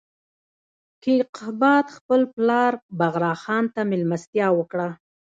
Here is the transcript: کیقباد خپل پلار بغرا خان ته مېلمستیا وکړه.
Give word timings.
کیقباد 1.03 1.85
خپل 1.95 2.21
پلار 2.33 2.73
بغرا 2.99 3.33
خان 3.41 3.63
ته 3.73 3.81
مېلمستیا 3.89 4.47
وکړه. 4.53 4.87